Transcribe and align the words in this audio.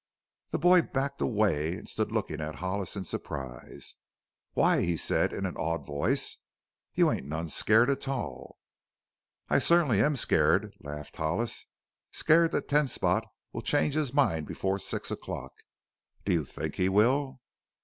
The 0.49 0.57
boy 0.57 0.81
backed 0.81 1.21
away 1.21 1.73
and 1.73 1.87
stood 1.87 2.11
looking 2.11 2.41
at 2.41 2.55
Hollis 2.55 2.95
in 2.95 3.03
surprise. 3.03 3.97
"Why!" 4.53 4.81
he 4.81 4.97
said 4.97 5.31
in 5.31 5.45
an 5.45 5.55
awed 5.57 5.85
voice, 5.85 6.37
"you 6.95 7.11
ain't 7.11 7.27
none 7.27 7.49
scared 7.49 7.87
a 7.91 7.95
tall!" 7.95 8.57
"I 9.47 9.59
certainly 9.59 10.01
am 10.01 10.15
scared," 10.15 10.73
laughed 10.79 11.17
Hollis; 11.17 11.67
"scared 12.11 12.49
that 12.53 12.67
Ten 12.67 12.87
Spot 12.87 13.27
will 13.53 13.61
change 13.61 13.93
his 13.93 14.11
mind 14.11 14.47
before 14.47 14.79
six 14.79 15.11
o'clock. 15.11 15.53
Do 16.25 16.33
you 16.33 16.45
think 16.45 16.77
he 16.77 16.89
will?" 16.89 17.39